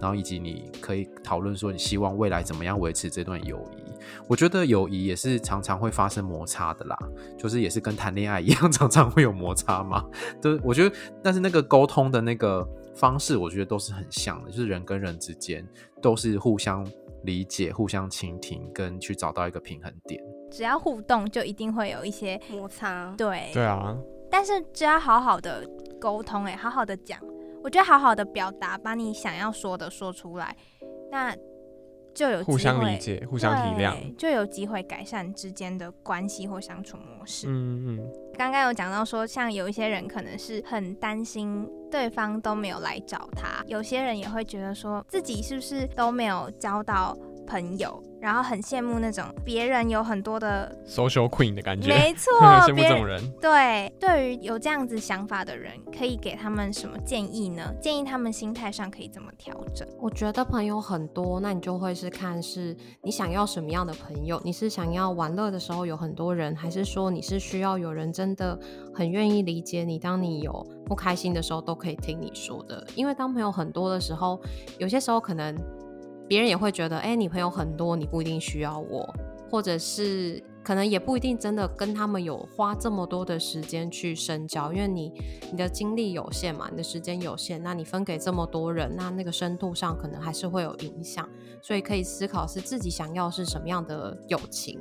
[0.00, 3.92] 然后以及你可以讨论说你希望未来怎么样维持这段友谊。
[4.26, 6.98] 我觉得友谊也是常常会发生摩擦的啦，
[7.38, 10.04] 就是也是跟谈恋爱一样， 常常会有摩擦嘛。
[10.42, 15.66] 就是我觉得，但是那个沟通的那个方式，我觉得都是很像的，就是人跟人之间
[16.02, 16.86] 都是互相
[17.22, 20.22] 理解、互相倾听，跟去找到一个平衡点。
[20.54, 23.96] 只要互动，就一定会有一些摩擦，对对啊，
[24.30, 25.68] 但是只要好好的
[26.00, 27.18] 沟通，哎，好好的讲，
[27.64, 30.56] 我觉得好好的表达，把你想要说的说出来，
[31.10, 31.34] 那
[32.14, 33.94] 就有互相机会理解，互相体谅。
[33.94, 37.48] 对就有机会改善之间的关系或相处模式。
[37.48, 52.32] 嗯嗯，刚刚有讲到说，像有一些人可能是很担心对方都没有来找他，有些人也会觉得说自己是不是都没有交到朋友，然后很羡慕那种别人有很多的，social queen 的感觉，没错
[52.66, 53.20] 羡，慕这种人。
[53.40, 57.72] 对，对于有这样子想法的人，可以给他们什么建议呢？
[57.80, 59.86] 建议他们心态上可以怎么调整？
[60.00, 64.40] 我觉得朋友很多，那你就会是看是你想要什么样的朋友。
[64.44, 68.58] 你是想要玩乐的时候有很多人，还是说你是需要有人真的
[68.94, 72.86] 很愿意理解你，当你有不开心的时候都可以听你说的？
[72.94, 74.40] 因为当朋友很多的时候，
[74.78, 75.54] 有些时候可能
[76.28, 79.14] 别人也会觉得，哎、你朋友很多，你不一定需要我，
[79.50, 85.12] 或者是可能也不一定真的跟他们有花这么多的时间去深交，因为你
[85.50, 91.28] 你的精力有限嘛，你的时间有限，那你分给这么多人，那那个深度上可能还是会有影响，
[91.60, 94.80] 所以可以思考是自己想要是什么样的友情。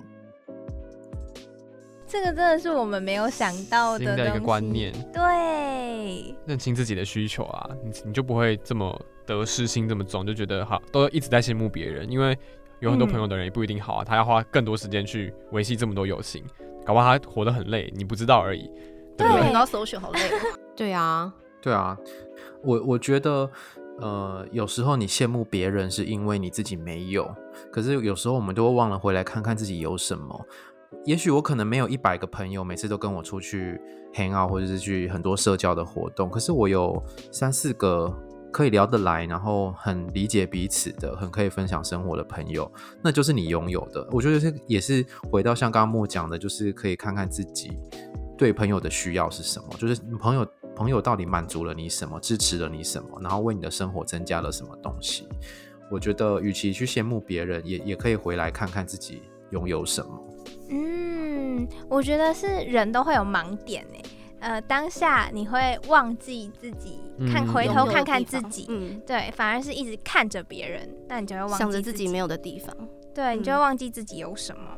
[2.08, 12.38] 这个真的是我们没有想到新的一个观念，对，认清自己的需求啊，你你就不会这么得失心这么重，就觉得好都一直在羡慕别人，因为
[12.79, 16.43] 有很多嗯朋友的人也不一定好啊，他要花更多时间去维系这么多友情，
[16.86, 18.69] 搞不好他活得很累，你不知道而已，
[19.17, 19.36] 对不对？
[19.36, 20.59] 每天都要搜寻，好累哦。
[20.75, 21.97] 对啊，对啊，
[22.63, 23.49] 我我觉得，
[23.99, 27.33] 呃，有时候你羡慕别人是因为你自己没有，
[27.71, 30.45] 可是有时候我们都会忘了回来看看自己有什么。
[31.05, 33.79] 也许我可能没有一百个朋友，每次都跟我出去
[34.13, 38.13] hang out 或者是去很多社交的活动，可是我有三四个
[38.54, 44.08] 可以聊得来，然后很理解彼此的，很可以分享生活的朋友，那就是你拥有的。
[44.12, 47.72] 我觉得这也是回到像刚刚莫讲的，就是可以看看自己
[48.38, 55.28] 对朋友的需要是什么，就是朋友朋友到底满足了你什么，支持了你什么，然后为你的生活增加了什么东西。
[55.92, 60.24] 我觉得，与其去羡慕别人，也也可以回来看看自己拥有什么。
[60.70, 64.00] 嗯，我觉得是人都会有盲点呢。
[64.43, 66.99] 呃，当下你会忘记自己，
[67.32, 72.75] 看嗯回头看看自己，嗯，对，反而是一直看着别人，那你就会忘记想着自自己没有的地方。
[73.15, 74.77] 对，你就会嗯忘记自己有什么。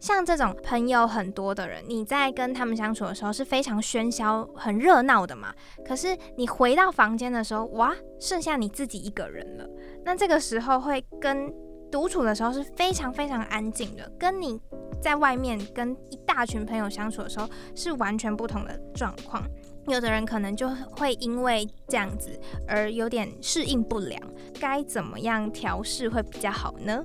[0.00, 5.54] 像这种朋友很多的人，你在跟他们相处的时候是非常喧嚣、很热闹的嘛。
[5.84, 9.68] 可是你回到房间的时候，哇，剩下你自己一个人了。
[10.04, 11.52] 那这个时候会跟
[11.90, 14.60] 独处的时候是非常非常安静的，跟你
[15.00, 19.42] 在外面跟一大群朋友相处的时候是完全不同的状况。
[19.86, 24.20] 有的人可能就会因为这样子而有点适应不良，
[24.60, 27.02] 该怎么样调试会比较好呢？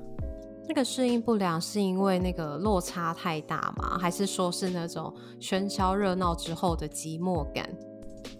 [0.68, 3.98] 那个适应不良是因为那个落差太大吗？
[3.98, 7.70] 还是说是那种喧嚣热闹之后的寂寞感？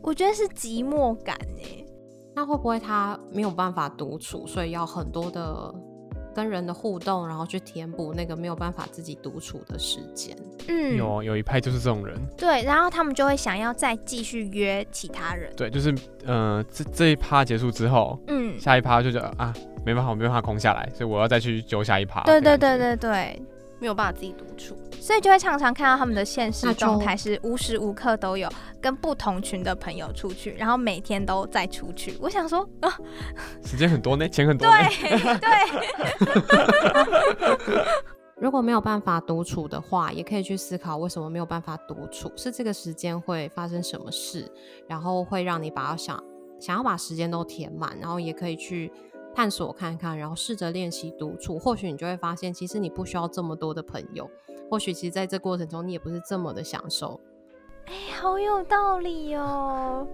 [0.02, 1.86] 我觉得是寂寞感哎，
[2.36, 5.74] 那会不会他没有办法独处，所以要很多的
[6.34, 10.36] 跟人的互动，然后去填补那个没有办法自己独处的时间？
[10.68, 15.94] 嗯，有有一派就是这种人，对，然后他们就会想要再继续约其他人，对，就是
[16.26, 19.54] 呃这这一趴结束之后，嗯，下一趴就觉得啊
[19.86, 22.22] 没办法，我没办法空下来，所以我要再去揪下一趴。
[22.24, 23.42] 对对对对对，
[23.84, 28.48] 没有办法自己独处，所以就会常常看到他们的现实状态是无时无刻都有
[28.82, 32.18] 跟不同群的朋友出去，然后每天都在出去。
[32.22, 32.98] 我想说，啊，
[33.62, 34.74] 时间很多呢，钱很多呢。
[35.02, 35.50] 对对，
[38.40, 44.50] 如果没有办法独处的话，也可以去思考为什么没有办法独处，是这个时间会发生什么事，
[44.88, 46.24] 然后会让你把它想
[46.62, 48.90] 想要把时间都填满，然后也可以去
[49.36, 54.30] 探索看看，然后试着练习独处，或许你就会发现，其实你不需要这么多的朋友，
[54.70, 57.20] 或许其实在这过程中你也不是这么的享受。
[57.86, 60.08] 哎好有道理哦。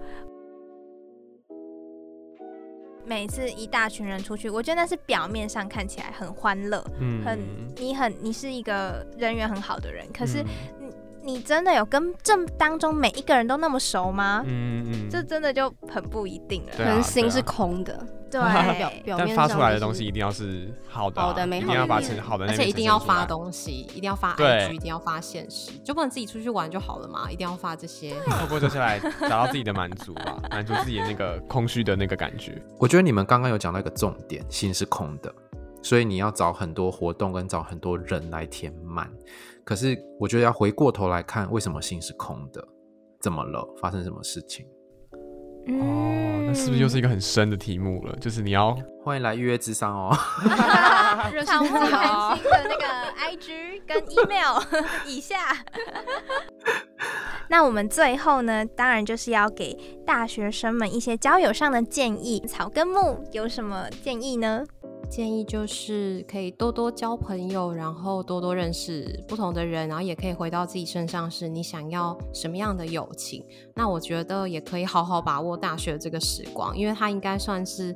[3.05, 7.39] 每次一大群人出去，我觉得那是表面上看起来很欢乐，嗯很
[7.75, 10.43] 你很你是一个人缘很好的人，可是
[10.79, 10.91] 嗯
[11.23, 14.43] 你真的有跟这当中每一个人都那么熟吗？
[14.45, 16.71] 嗯嗯，这真的就很不一定了。
[16.71, 17.93] 可对心是空的，
[18.31, 18.39] 对，
[18.77, 27.29] 表表但面上发出来的东西一定要是好的啊，好的美好一定要把的成好的那而且一定要发东西，一定要发对 IG，一定要发现实，就不能自己出去玩就好了嘛？
[27.29, 28.13] 一定要发这些。
[28.39, 30.37] 会不会坐下来找到自己的满足吧？
[30.49, 32.61] 满足自己的那个空虚的那个感觉。
[32.79, 35.33] 我觉得你们刚刚有讲到一个重点，心是空的，
[35.83, 39.09] 所以你要找很多活动跟找很多人来填满。
[39.69, 42.67] 可是我觉得要回过头来看，为什么心是空的？
[43.21, 43.63] 怎么了？
[43.79, 44.65] 发生什么事情？
[45.67, 48.15] 哦，那是不是又是一个很深的题目了？
[48.15, 50.17] 就是你要欢迎来预约智商哦。
[51.31, 52.83] 热草木情自谈心的那个
[53.15, 54.59] IG 跟 email
[55.05, 55.37] 以下。
[57.47, 62.43] 那我们最后呢，当然就是要给大学生们一些交友上的建议。
[62.47, 64.65] 草根木有什么建议呢？
[65.09, 73.43] 建议就是可以多多交朋友，然后多多认识不同的人，然后也可以回到自己身上，是你想要什么样的友情。
[73.73, 77.95] 那我觉得也可以好好把握大学这个时光，因为它应该算是。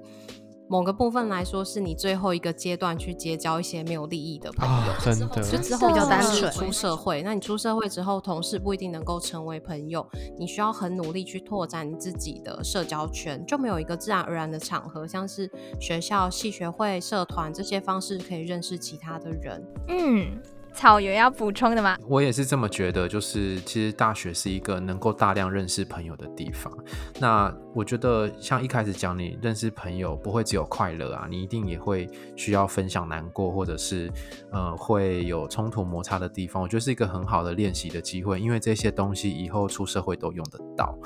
[0.70, 7.22] 某个部分来说，是你最后一个阶段去结交一些没有利益的朋友，真的，就之后比较单纯出社会。
[7.22, 10.08] 那你出社会之后，同事不一定能够成为朋友，
[10.38, 15.50] 你需要很努力去拓展你自己的社交圈，就没有一个自然而然的场合，像是
[15.80, 19.64] 学校、系学会、社团这些方式可以认识其他的人。
[19.90, 20.42] 嗯，
[20.74, 21.98] 草有要补充的吗？
[22.08, 26.72] 我也是这么觉得，就是其实大学是一个能够大量认识朋友的地方。
[27.20, 34.12] 那我觉得像一开始讲，你认识朋友不会只有快乐啊，你一定也会需要分享难过，或者是
[34.52, 36.62] 呃会有冲突摩擦的地方。
[36.62, 40.98] 我觉得是一个很好的练习的机会，因为这些东西以后出社会都用得到，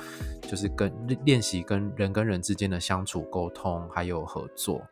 [0.42, 0.92] 就是跟
[1.24, 4.82] 练习跟人跟人之间的相处、沟通还有合作。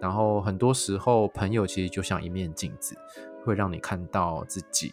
[0.00, 2.96] 然后很多时候，朋友其实就像一面镜子，
[3.44, 4.92] 会让你看到自己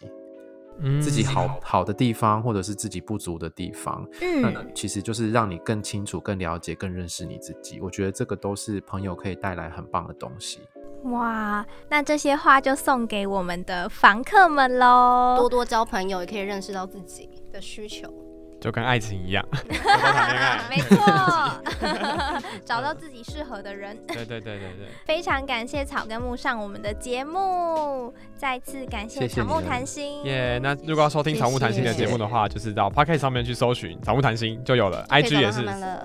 [0.78, 4.06] 嗯自己好好的地方，或者是自己不足的地方。
[4.42, 7.80] 那嗯，其实就是让你更清楚、更了解、更认识你自己。
[7.80, 10.60] 我觉得这个都是朋友可以带来很棒的东西。
[11.04, 15.36] 哇，那这些话就送给我们的房客们喽。
[15.38, 18.12] 多多交朋友，也可以认识到自己的需求。
[18.60, 20.60] 就跟爱情一样，多多谈恋爱。
[20.68, 23.96] 没错， 找到自己适合的人。
[24.06, 30.22] 对对对对对， 非常感谢草根木上我们的节目，再次感谢草木谈心。
[30.24, 35.64] 耶、那如果要收听草木谈心的节目的话，就是到 p o c k e t 上面去搜寻草木谈心就有了，IG 也是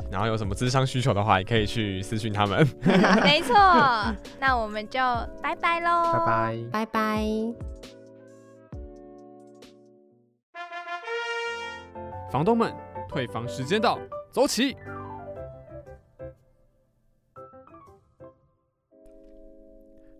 [0.09, 2.65] 然后有什么智商需求的话，也可以去私讯他们。
[3.23, 3.53] 没错，
[4.39, 4.99] 那我们就
[5.41, 6.57] 拜拜喽，拜拜。
[6.71, 8.04] 拜拜。
[12.31, 12.75] 房东们，
[13.07, 13.99] 退房时间到，
[14.31, 14.75] 走起！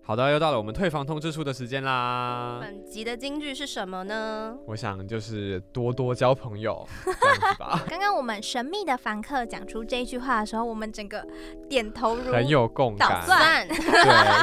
[0.07, 2.59] 好的，又到了我们退房通知书的时间啦。
[2.61, 4.55] 本集的金句是什么呢？
[4.67, 11.25] 我想就是多多交朋友， 这样子吧，刚刚我们神秘的房客讲出这句话的时候，我们整个
[11.67, 13.25] 点头如 很有共感。
[13.25, 13.67] 对，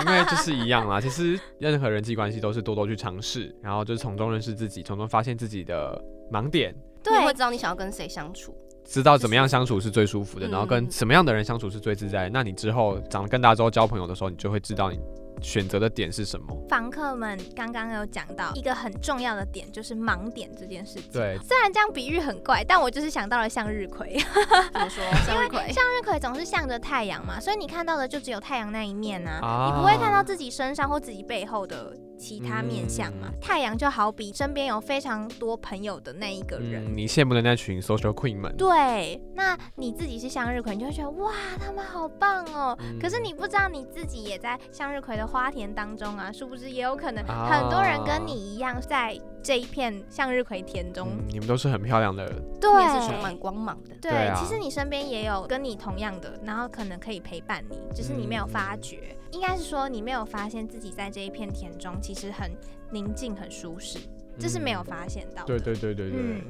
[0.04, 1.00] 因为就是一样啦。
[1.00, 5.96] 其实任何人际关系都是多多去尝试，然后就是从中认识自己，从中发现自己的
[6.32, 8.52] 盲点，对你会知道你想要跟谁相处。
[8.84, 12.30] 知道怎么样相处是最舒服的，嗯然后跟什么样的人相处是最自在的。
[12.30, 14.98] 那你之后长得更大之后交朋友的时候，你就会知道你
[15.43, 16.57] 选择的点是什么。
[16.68, 21.11] 房客们刚刚有讲到一个很重要的点，就是盲点这件事情。
[21.12, 24.16] 对，虽然这样比喻很怪，但我就是想到了向日葵。
[24.72, 25.05] 怎么说？
[25.26, 25.72] 向日葵。
[25.72, 31.93] 向日葵总是向着太阳嘛，所以你看到的就只有太阳那一面啊，啊你不会看到自己身上或自己背后的
[32.23, 33.27] 其他面相嘛。
[33.27, 36.85] 嗯太阳就好比身边有非常多朋友的那一个人。
[36.87, 42.79] 嗯，你羡慕的那群 social queen 们，对，那你自己是向日葵，你就会觉得哇，他们好棒哦。
[42.81, 51.09] 嗯可是你不知道你自己也在向日葵的花田当中啊，殊不知也有可能啊很多人跟你一样在这一片向日葵田中。
[51.11, 52.25] 嗯，你们都是很漂亮的，
[52.61, 53.97] 对，也是充满光芒的。
[54.01, 59.16] 对，其实你身边也有跟你同样的，然后可能可以陪伴你，只是你没有发觉。
[59.33, 62.51] 应该是说你没有发现自己在这一片田中其实很
[62.91, 63.99] 宁静、很舒适，
[64.39, 65.59] 这是没有发现到的。
[65.59, 66.43] 对对对对对，嗯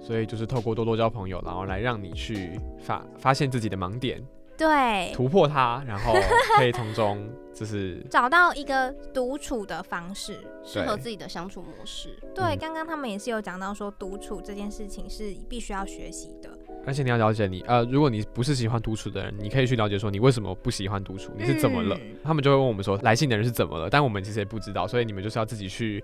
[0.00, 4.22] 所以就是透过多多交朋友，然后来让你去发发现自己的盲点，
[4.54, 6.12] 对，突破它，然后
[6.58, 10.38] 可以从中就是 找到一个独处的方式。
[10.66, 12.18] 适合自己的相处模式。
[12.34, 16.53] 对，嗯刚刚他们也是有讲到说，独处这件事情是必须要学习的。
[16.86, 21.96] 而且你要了解你，呃，如果你不是喜欢独处的人，你可以去了解说你为什么不喜欢独处，你是怎么了？
[22.00, 26.02] 嗯他们就会问我们说来信的人是怎么了，但我们其实也不知道，所以你们就是要自己去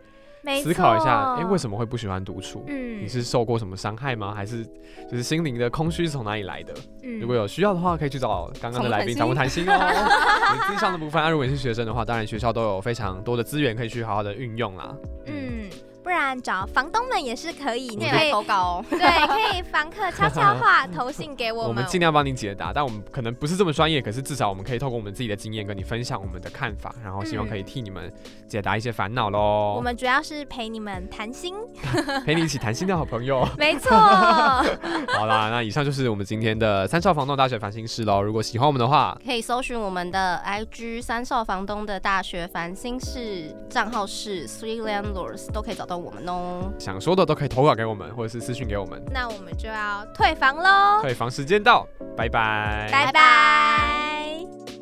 [0.63, 2.65] 思考一下，错哎、为什么会不喜欢独处？
[2.69, 4.35] 嗯你是受过什么伤害吗？
[4.35, 4.65] 还是
[5.11, 6.75] 就是心灵的空虚是从哪里来的？
[7.03, 9.73] 嗯如果有需要的话，可以去找刚刚的来宾找我谈心哦。
[10.53, 14.95] 你智商的部分，那、如果你是学生的话，当然学校都有非常多的资源可以去好好的运用啦。
[15.27, 15.50] 嗯，
[16.11, 18.85] 不然找房东们也是可以，你可以来投稿哦。
[18.91, 18.99] 对，
[19.29, 28.13] 可以房客悄悄话 投信给我们我们，尽量帮您解答，但我们可能不是这么专业，可是至少我们可以透过我们自己的经验跟你分享我们的看法，然后希望可以替你们
[28.49, 29.75] 解答一些烦恼喽。
[29.77, 31.55] 我们主要是陪你们谈心，
[32.27, 33.49] 陪你一起谈心的好朋友。
[33.57, 33.97] 没错。
[35.17, 38.21] 好啦，那以上就是我们今天的三少房东大学烦心事喽。
[38.21, 46.73] 如果喜欢我们的话，可以搜寻我们的 IG 三少房东的大学烦心事账号是 Three Landlords，都可以找到我们哦。
[46.79, 49.03] 想说的都可以投稿给我们或者是私信给我们。
[49.13, 51.87] 那我们就要退房喽退房时间到
[52.17, 52.89] 拜拜。
[52.91, 54.80] 拜拜。